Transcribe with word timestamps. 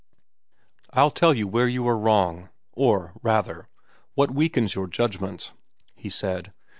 "I'll 0.89 1.11
tell 1.11 1.31
you 1.35 1.47
where 1.47 1.67
you 1.67 1.87
are 1.87 1.95
wrong, 1.95 2.49
or, 2.71 3.13
rather, 3.21 3.67
what 4.15 4.31
weakens 4.31 4.73
your 4.73 4.87
judgments," 4.87 5.51
he 5.93 6.09
said. 6.09 6.51